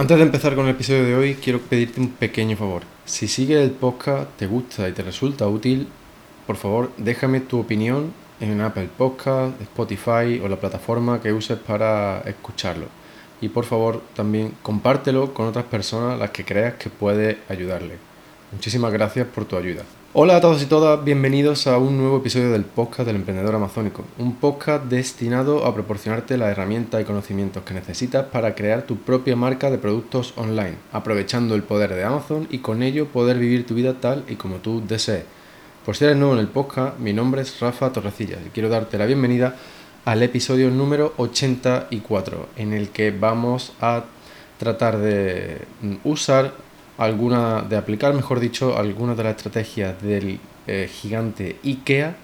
[0.00, 2.84] Antes de empezar con el episodio de hoy, quiero pedirte un pequeño favor.
[3.04, 5.88] Si sigues el podcast, te gusta y te resulta útil,
[6.46, 8.10] por favor, déjame tu opinión
[8.40, 12.86] en Apple Podcast, Spotify o la plataforma que uses para escucharlo.
[13.42, 17.98] Y por favor, también compártelo con otras personas a las que creas que puede ayudarle.
[18.52, 19.82] Muchísimas gracias por tu ayuda.
[20.12, 24.04] Hola a todos y todas, bienvenidos a un nuevo episodio del podcast del emprendedor amazónico,
[24.18, 29.36] un podcast destinado a proporcionarte las herramientas y conocimientos que necesitas para crear tu propia
[29.36, 33.76] marca de productos online, aprovechando el poder de Amazon y con ello poder vivir tu
[33.76, 35.22] vida tal y como tú desees.
[35.86, 38.98] Por si eres nuevo en el podcast, mi nombre es Rafa Torrecillas y quiero darte
[38.98, 39.54] la bienvenida
[40.04, 44.06] al episodio número 84, en el que vamos a
[44.58, 45.68] tratar de
[46.02, 46.52] usar
[47.00, 52.14] alguna, de aplicar, mejor dicho, algunas de las estrategias del eh, gigante IKEA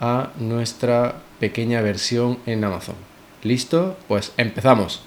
[0.00, 2.96] a nuestra pequeña versión en Amazon.
[3.44, 3.96] ¿Listo?
[4.08, 5.02] Pues empezamos.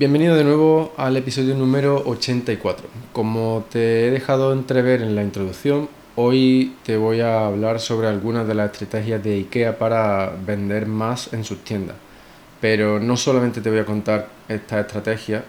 [0.00, 2.88] Bienvenido de nuevo al episodio número 84.
[3.12, 8.48] Como te he dejado entrever en la introducción, hoy te voy a hablar sobre algunas
[8.48, 11.96] de las estrategias de IKEA para vender más en sus tiendas.
[12.62, 15.44] Pero no solamente te voy a contar estas estrategias,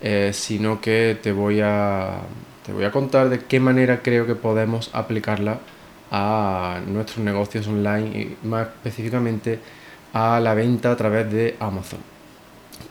[0.00, 2.20] eh, sino que te voy, a,
[2.64, 5.58] te voy a contar de qué manera creo que podemos aplicarla
[6.12, 9.58] a nuestros negocios online y más específicamente
[10.12, 11.98] a la venta a través de Amazon.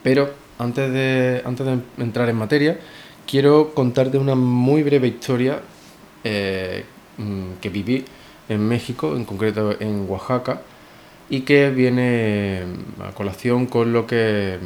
[0.04, 2.80] Pero antes de, antes de entrar en materia,
[3.26, 5.62] quiero contarte una muy breve historia
[6.24, 6.84] eh,
[7.18, 8.06] mm, que viví
[8.50, 10.62] en México, en concreto en Oaxaca,
[11.30, 12.64] y que viene
[13.04, 14.58] a colación con lo que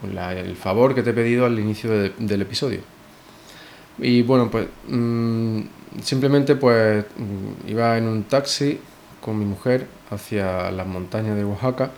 [0.00, 2.80] con el favor que te he pedido al inicio del episodio.
[3.98, 5.60] Y bueno, pues mm,
[6.02, 8.80] simplemente pues mm, iba en un taxi
[9.20, 11.90] con mi mujer hacia las montañas de Oaxaca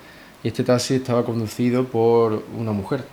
[0.43, 3.05] y este taxi estaba conducido por una mujer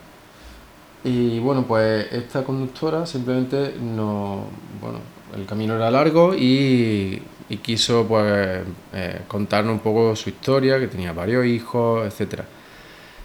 [1.03, 4.45] y bueno, pues esta conductora simplemente no.
[4.79, 4.99] Bueno,
[5.35, 7.21] el camino era largo y,
[7.61, 8.61] quiso pues
[8.93, 12.41] eh, contarnos un poco su historia, que tenía varios hijos, etc.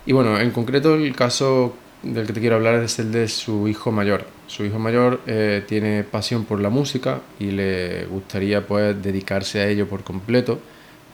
[0.07, 3.69] Y bueno, en concreto el caso del que te quiero hablar es el de su
[3.69, 4.25] hijo mayor.
[4.47, 9.69] Su hijo mayor eh, tiene pasión por la música y le gustaría pues dedicarse a
[9.69, 10.61] ello por completo.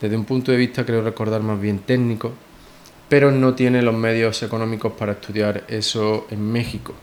[0.00, 2.32] Desde un punto de vista creo recordar más bien técnico,
[3.12, 6.94] pero no tiene los medios económicos para estudiar eso en México.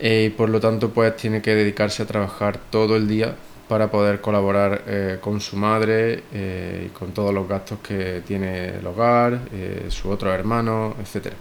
[0.00, 3.36] Eh, y por lo tanto, pues tiene que dedicarse a trabajar todo el día
[3.68, 8.78] para poder colaborar eh, con su madre eh, y con todos los gastos que tiene
[8.78, 9.42] el hogar,
[9.90, 11.32] su otro hermano, etc.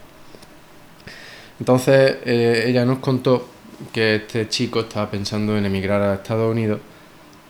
[1.60, 3.48] Entonces, ella nos contó
[3.92, 6.80] que este chico estaba pensando en emigrar a Estados Unidos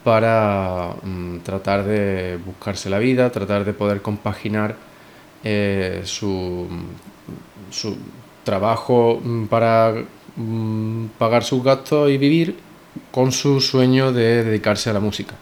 [0.06, 4.91] para mm, tratar de buscarse la vida, tratar de poder compaginar
[5.44, 6.68] eh, su,
[7.72, 7.97] su,
[8.44, 9.94] trabajo mm, para
[10.35, 12.56] mm, pagar sus gastos y vivir
[13.12, 15.35] con su sueño de dedicarse a la música.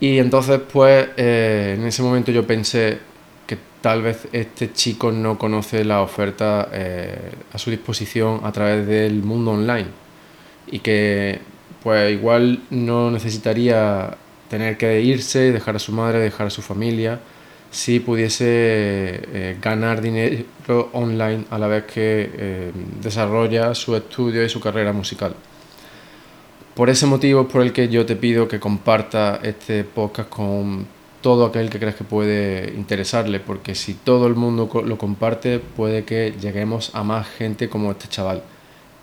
[0.00, 2.98] Y entonces pues eh, en ese momento yo pensé
[3.46, 8.86] que tal vez este chico no conoce la oferta eh, a su disposición a través
[8.86, 9.88] del mundo online
[10.66, 11.40] y que
[11.82, 14.16] pues igual no necesitaría
[14.50, 17.20] tener que irse, dejar a su madre, dejar a su familia
[17.76, 22.72] si pudiese eh, ganar dinero online a la vez que eh,
[23.02, 25.34] desarrolla su estudio y su carrera musical.
[26.74, 30.86] Por ese motivo es por el que yo te pido que comparta este podcast con
[31.20, 36.04] todo aquel que creas que puede interesarle, porque si todo el mundo lo comparte, puede
[36.04, 38.42] que lleguemos a más gente como este chaval,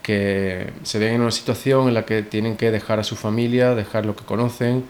[0.01, 3.75] que se ven en una situación en la que tienen que dejar a su familia,
[3.75, 4.83] dejar lo que conocen,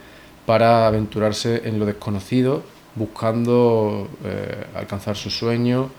[0.46, 2.64] para aventurarse en lo desconocido
[2.96, 5.90] buscando eh, alcanzar su sueño.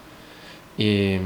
[0.77, 1.19] Y,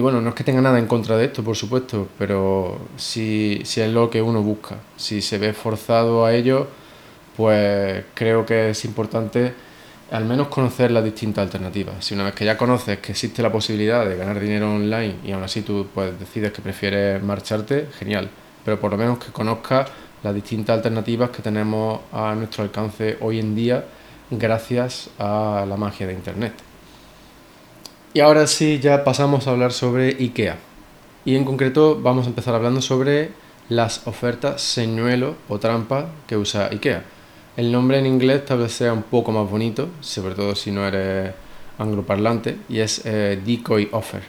[0.00, 3.80] bueno, no es que tenga nada en contra de esto, por supuesto, pero si, si
[3.80, 4.76] es lo que uno busca.
[4.96, 6.68] Si se ve forzado a ello,
[7.36, 9.54] pues creo que es importante
[10.10, 12.04] al menos conocer las distintas alternativas.
[12.04, 15.32] Si una vez que ya conoces que existe la posibilidad de ganar dinero online y
[15.32, 18.28] aún así tú pues, decides que prefieres marcharte, genial.
[18.64, 19.88] Pero por lo menos que conozcas
[20.22, 23.84] las distintas alternativas que tenemos a nuestro alcance hoy en día
[24.30, 26.54] gracias a la magia de Internet.
[28.14, 30.56] Y ahora sí, ya pasamos a hablar sobre IKEA.
[31.24, 33.30] Y en concreto vamos a empezar hablando sobre
[33.68, 37.02] las ofertas señuelo o trampa que usa IKEA.
[37.56, 40.86] El nombre en inglés tal vez sea un poco más bonito, sobre todo si no
[40.86, 41.34] eres
[41.78, 44.22] angloparlante, y es eh, decoy offer.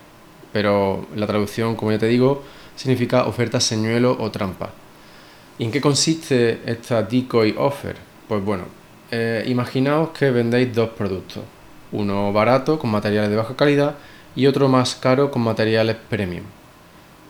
[0.51, 2.43] Pero la traducción, como ya te digo,
[2.75, 4.71] significa oferta señuelo o trampa.
[5.59, 7.95] ¿Y en qué consiste esta decoy offer?
[8.27, 8.63] Pues bueno,
[9.11, 11.43] eh, imaginaos que vendéis dos productos,
[11.91, 13.95] uno barato con materiales de baja calidad
[14.35, 16.43] y otro más caro con materiales premium.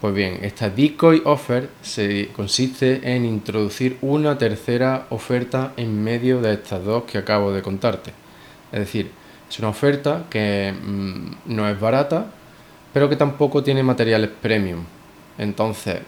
[0.01, 6.53] Pues bien, esta decoy offer se consiste en introducir una tercera oferta en medio de
[6.53, 8.11] estas dos que acabo de contarte.
[8.71, 9.09] Es decir,
[9.49, 12.27] es una oferta que mm, no es barata,
[12.93, 14.83] pero que tampoco tiene materiales premium.
[15.37, 15.99] Entonces,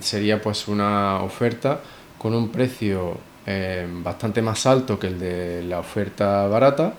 [0.00, 1.80] sería pues una oferta
[2.18, 3.18] con un precio
[3.52, 6.94] eh, bastante más alto que el de la oferta barata,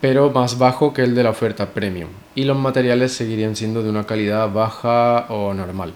[0.00, 2.10] pero más bajo que el de la oferta premium.
[2.36, 5.92] Y los materiales seguirían siendo de una calidad baja o normal.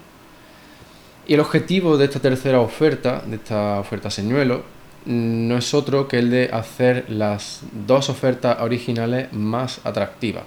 [1.28, 4.62] Y el objetivo de esta tercera oferta, de esta oferta señuelo,
[5.04, 10.44] no es otro que el de hacer las dos ofertas originales más atractivas.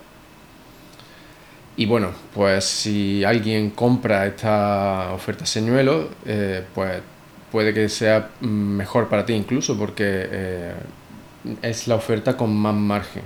[1.77, 7.01] Y bueno, pues si alguien compra esta oferta señuelo, eh, pues
[7.51, 10.73] puede que sea mejor para ti incluso porque eh,
[11.61, 13.23] es la oferta con más margen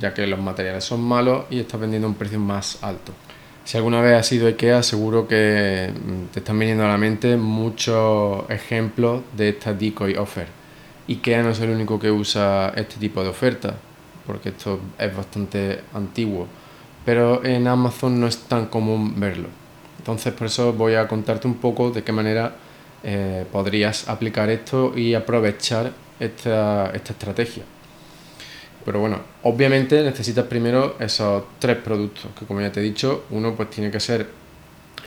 [0.00, 3.12] ya que los materiales son malos y estás vendiendo un precio más alto.
[3.64, 6.98] Si alguna vez has ido a IKEA, seguro que mm, te están viniendo a la
[6.98, 10.46] mente muchos ejemplos de esta decoy offer.
[11.08, 13.74] IKEA no es el único que usa este tipo de oferta,
[14.26, 16.46] porque esto es bastante antiguo,
[17.04, 19.48] pero en Amazon no es tan común verlo.
[19.98, 22.54] Entonces por eso voy a contarte un poco de qué manera
[23.04, 27.64] eh, podrías aplicar esto y aprovechar esta estrategia.
[28.84, 33.54] Pero bueno, obviamente necesitas primero esos tres productos, que como ya te he dicho, uno
[33.54, 34.28] pues tiene que ser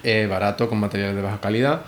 [0.04, 1.82] eh, barato con materiales de baja calidad,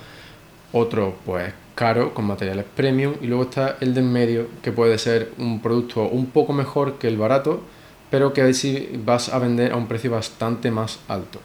[0.71, 4.97] otro pues caro con materiales premium y luego está el de en medio que puede
[4.97, 7.61] ser un producto un poco mejor que el barato,
[8.09, 11.41] pero que si vas a vender a un precio bastante más alto.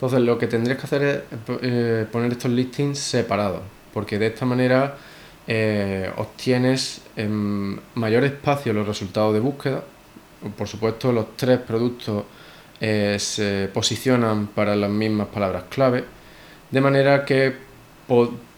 [0.00, 1.22] Entonces lo que tendrías que hacer es
[1.60, 3.60] eh, poner estos listings separados,
[3.92, 4.96] porque de esta manera
[5.46, 9.84] eh, obtienes en mayor espacio los resultados de búsqueda.
[10.56, 12.24] Por supuesto, los tres productos
[12.80, 16.02] eh, se posicionan para las mismas palabras clave,
[16.70, 17.56] de manera que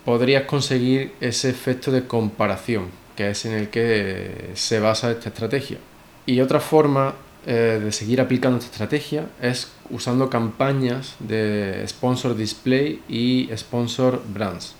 [0.04, 2.86] podrías conseguir ese efecto de comparación,
[3.16, 5.78] que es en el que se basa esta estrategia.
[6.24, 13.02] Y otra forma eh, de seguir aplicando esta estrategia es usando campañas de sponsor display
[13.08, 14.74] y sponsor brands.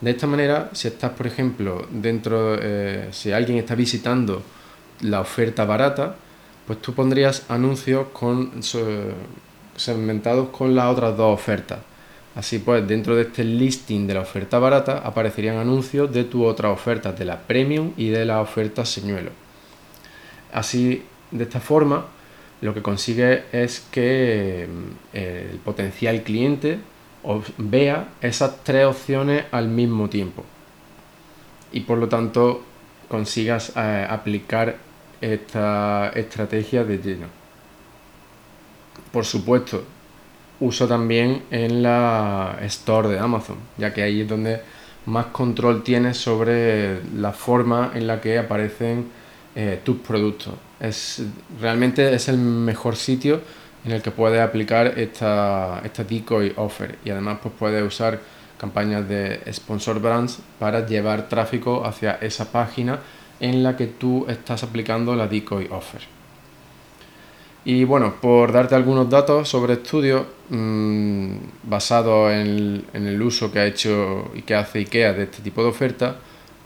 [0.00, 4.42] De esta manera, si estás, por ejemplo, dentro, eh, si alguien está visitando
[5.02, 6.16] la oferta barata,
[6.66, 8.60] pues tú pondrías anuncios con,
[9.76, 11.78] segmentados con las otras dos ofertas.
[12.34, 16.70] Así pues, dentro de este listing de la oferta barata aparecerían anuncios de tu otra
[16.70, 19.30] oferta, de la premium y de la oferta señuelo.
[20.52, 22.06] Así, de esta forma,
[22.60, 24.66] lo que consigue es que
[25.12, 26.78] eh, el potencial cliente
[27.58, 30.44] vea esas tres opciones al mismo tiempo
[31.72, 32.62] y por lo tanto
[33.08, 34.76] consigas eh, aplicar
[35.20, 37.26] esta estrategia de lleno.
[39.10, 39.82] Por supuesto,
[40.60, 44.60] uso también en la store de Amazon, ya que ahí es donde
[45.06, 49.23] más control tienes sobre la forma en la que aparecen
[49.56, 50.54] eh, tus productos.
[50.80, 51.22] Es,
[51.60, 53.40] realmente es el mejor sitio
[53.84, 58.18] en el que puedes aplicar esta, esta decoy offer y además pues puedes usar
[58.58, 62.98] campañas de sponsor brands para llevar tráfico hacia esa página
[63.40, 66.02] en la que tú estás aplicando la decoy offer.
[67.66, 73.58] Y bueno, por darte algunos datos sobre estudios mmm, basados en, en, el uso que
[73.58, 76.16] ha hecho y que hace IKEA de este tipo de oferta,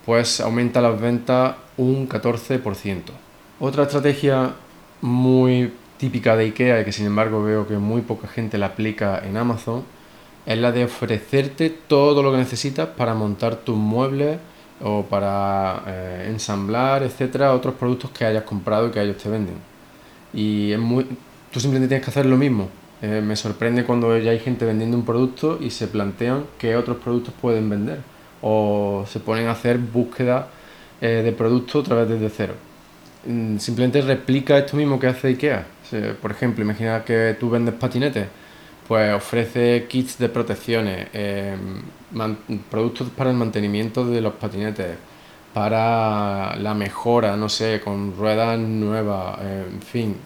[0.09, 3.03] pues aumenta las ventas un 14%.
[3.61, 4.55] Otra estrategia
[5.03, 9.21] muy típica de IKEA y que sin embargo veo que muy poca gente la aplica
[9.23, 9.85] en Amazon,
[10.47, 14.39] es la de ofrecerte todo lo que necesitas para montar tus muebles
[14.83, 19.57] o para eh, ensamblar, etcétera, otros productos que hayas comprado y que ellos te venden.
[20.33, 21.05] Y es muy,
[21.53, 22.71] tú simplemente tienes que hacer lo mismo.
[23.03, 26.97] Eh, me sorprende cuando ya hay gente vendiendo un producto y se plantean qué otros
[26.97, 28.01] productos pueden vender
[28.43, 30.49] o se ponen a hacer búsqueda
[31.01, 32.55] eh, de productos otra vez desde cero.
[33.27, 35.67] Mm, simplemente replica esto mismo que hace IKEA
[36.21, 38.27] por ejemplo, imagina que tú vendes patinetes,
[38.87, 41.83] pues ofrece kits de protecciones, em,
[42.71, 44.97] productos para el mantenimiento de los patinetes,
[45.55, 50.17] para la mejora, no sé, con ruedas nuevas, en fin,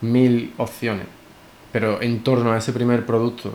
[0.00, 1.06] mil opciones.
[1.72, 3.52] Pero en torno a ese primer producto,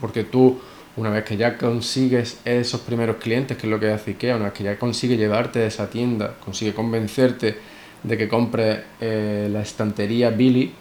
[0.00, 0.60] porque tú,
[0.96, 4.46] una vez que ya consigues esos primeros clientes, que es lo que hace IKEA, una
[4.46, 7.56] vez que ya consigue llevarte a esa tienda, consigue convencerte
[8.02, 10.72] de que compres eh, la estantería Billy,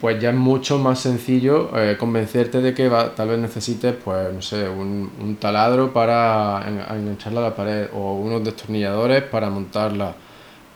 [0.00, 4.32] pues ya es mucho más sencillo eh, convencerte de que va, tal vez necesites, pues,
[4.32, 10.14] no sé, un, taladro para engancharla a la pared, o unos destornilladores para montarla,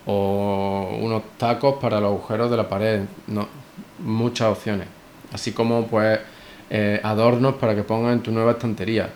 [0.04, 3.02] o unos tacos para los agujeros de la pared.
[3.28, 3.48] No,
[4.00, 4.88] muchas opciones.
[5.32, 6.20] Así como, pues,
[6.70, 9.10] eh, adornos para que pongas en tu nueva estantería.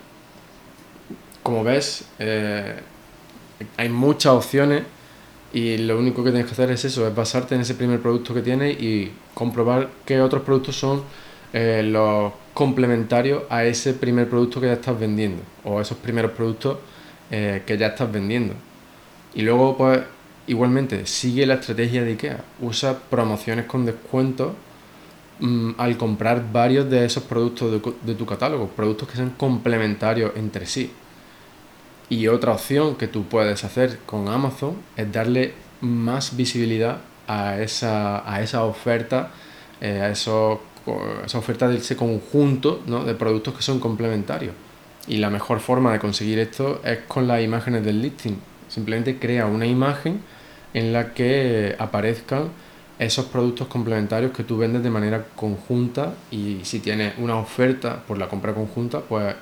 [1.43, 2.75] Como ves, eh,
[3.77, 4.83] hay muchas opciones
[5.53, 8.35] y lo único que tienes que hacer es eso, es basarte en ese primer producto
[8.35, 11.03] que tienes y comprobar qué otros productos son
[11.53, 16.79] eh, los complementarios a ese primer producto que ya estás vendiendo o esos primeros productos
[17.31, 18.55] que ya estás vendiendo.
[19.35, 20.01] Y luego, pues,
[20.47, 22.43] igualmente, sigue la estrategia de IKEA.
[22.63, 24.55] Usa promociones con descuento
[25.41, 30.67] mm, al comprar varios de esos productos de, tu catálogo, productos que sean complementarios entre
[30.67, 30.91] sí.
[32.09, 38.31] Y otra opción que tú puedes hacer con Amazon es darle más visibilidad a esa,
[38.31, 39.31] a esa oferta,
[39.81, 44.55] eh, a esa oferta de ese conjunto de productos que son complementarios.
[45.07, 48.39] Y la mejor forma de conseguir esto es con las imágenes del listing.
[48.69, 50.23] Simplemente crea una imagen
[50.75, 52.51] en la que aparezcan
[52.99, 58.19] esos productos complementarios que tú vendes de manera conjunta y si tienes una oferta por
[58.19, 59.35] la compra conjunta, pues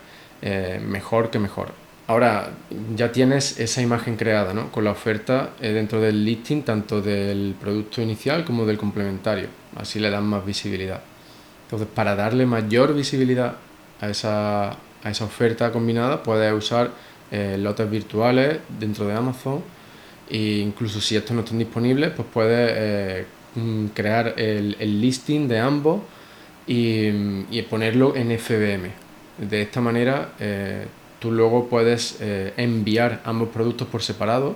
[0.42, 1.68] eh, mejor que mejor.
[2.08, 2.50] Ahora
[2.94, 4.70] ya tienes esa imagen creada ¿no?
[4.70, 9.48] con la oferta eh, dentro del listing tanto del producto inicial como del complementario.
[9.74, 11.00] Así le dan más visibilidad.
[11.64, 13.56] Entonces, para darle mayor visibilidad
[14.00, 16.90] a esa, a esa oferta combinada, puedes usar
[17.32, 19.62] eh, lotes virtuales dentro de Amazon
[20.28, 23.26] e incluso si estos no están disponibles, pues puedes
[23.94, 26.02] crear el, el, listing de ambos
[26.66, 27.08] y,
[27.50, 28.90] y, ponerlo en FBM.
[29.38, 30.32] De esta manera
[31.18, 34.54] tú luego puedes eh, enviar ambos productos por separado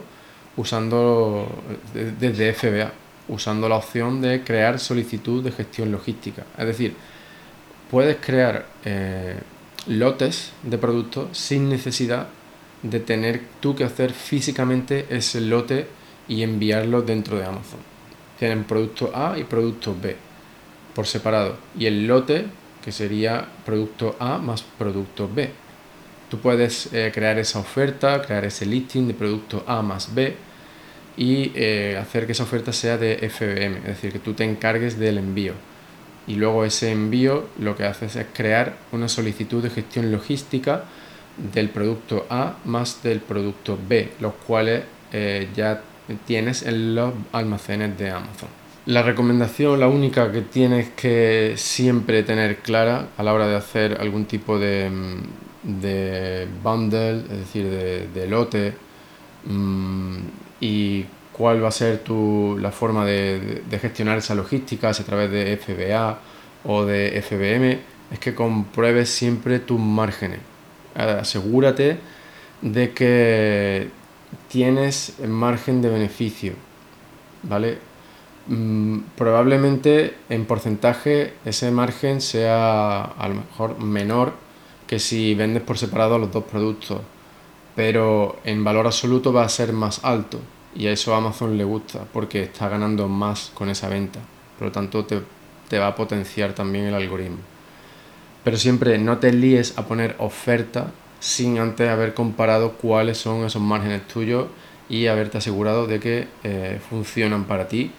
[0.57, 1.49] usando
[1.95, 2.92] desde FBA,
[3.28, 6.45] usando la opción de crear solicitud de gestión logística.
[6.59, 6.95] Es decir,
[7.90, 9.38] puedes crear eh,
[9.87, 12.28] lotes de productos sin necesidad
[12.83, 15.87] de tener tú que hacer físicamente ese lote
[16.28, 17.89] y enviarlo dentro de Amazon.
[18.40, 20.16] Tienen producto A y producto B
[20.97, 22.47] por separado y el lote
[22.85, 25.50] que sería producto A más producto B
[26.30, 30.37] Tú puedes eh, crear esa oferta, crear ese listing de producto A más B
[31.16, 34.97] y eh, hacer que esa oferta sea de FBM, es decir, que tú te encargues
[34.97, 35.54] del envío.
[36.28, 40.85] Y luego ese envío lo que haces es crear una solicitud de gestión logística
[41.52, 45.82] del producto A más del producto B, los cuales eh, ya
[46.26, 48.48] tienes en los almacenes de Amazon.
[48.86, 53.98] La recomendación, la única que tienes que siempre tener clara a la hora de hacer
[54.00, 58.72] algún tipo de, mm, de bundle, es decir, de, lote,
[59.44, 60.16] mm,
[60.60, 65.30] y cuál va a ser tu, la forma de, gestionar esa logística, si a través
[65.30, 66.18] de FBA
[66.64, 67.78] o de FBM,
[68.12, 70.40] es que compruebes siempre tus márgenes.
[70.94, 71.98] Asegúrate
[72.62, 73.88] de que
[74.50, 76.54] tienes margen de beneficio,
[77.45, 77.78] ¿vale?
[78.49, 84.33] Mm, probablemente en porcentaje ese margen sea a lo mejor menor
[84.88, 87.00] que si vendes por separado los dos productos,
[87.76, 90.40] pero en valor absoluto va a ser más alto
[90.75, 94.19] y a eso a Amazon le gusta porque está ganando más con esa venta,
[94.59, 95.23] por lo tanto te,
[95.69, 97.38] te va a potenciar también el algoritmo.
[98.42, 103.62] Pero siempre no te líes a poner oferta sin antes haber comparado cuáles son esos
[103.62, 104.46] márgenes tuyos
[104.88, 107.92] y haberte asegurado de que eh, funcionan para ti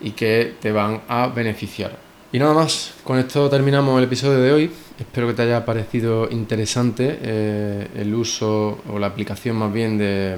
[0.00, 1.98] y que te van a beneficiar.
[2.32, 4.70] Y nada más, con esto terminamos el episodio de hoy.
[4.98, 10.36] Espero que te haya parecido interesante eh, el uso o la aplicación más bien de,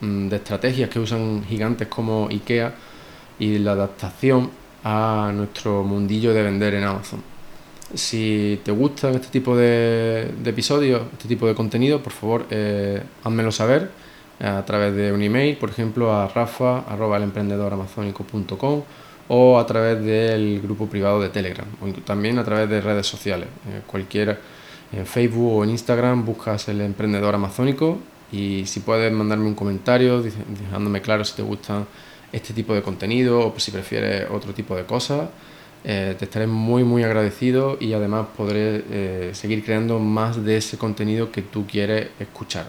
[0.00, 2.74] mm, de, estrategias que usan gigantes como IKEA
[3.38, 4.50] y la adaptación
[4.82, 7.35] a nuestro mundillo de vender en Amazon.
[7.94, 13.52] Si te gustan este tipo de, episodios, este tipo de contenido, por favor, eh, házmelo
[13.52, 13.90] saber
[14.40, 18.82] a través de un email, por ejemplo, a rafa.elemprendedoramazónico.com
[19.28, 23.48] o a través del grupo privado de Telegram o también a través de redes sociales.
[23.68, 24.38] Eh, cualquier
[24.92, 27.98] en Facebook o en Instagram buscas el emprendedor amazónico
[28.30, 31.84] y si puedes mandarme un comentario dejándome claro si te gusta
[32.32, 35.28] este tipo de contenido o si prefieres otro tipo de cosas,
[35.88, 40.76] eh, te estaré muy muy agradecido y además podré eh, seguir creando más de ese
[40.76, 42.68] contenido que tú quieres escuchar.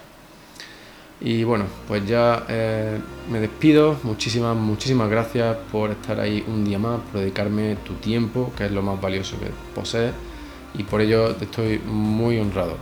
[1.19, 2.99] Y bueno, pues ya eh,
[3.31, 3.97] me despido.
[4.03, 8.71] Muchísimas, muchísimas gracias por estar ahí un día más, por dedicarme tu tiempo, que es
[8.71, 10.13] lo más valioso que posees.
[10.75, 12.77] Y por ello te estoy muy honrado.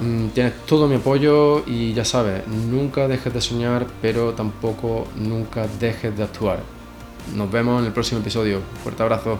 [0.00, 5.66] Mm, tienes todo mi apoyo y ya sabes, nunca dejes de soñar, pero tampoco nunca
[5.78, 6.60] dejes de actuar.
[7.34, 8.60] Nos vemos en el próximo episodio.
[8.82, 9.38] Fuerte abrazo.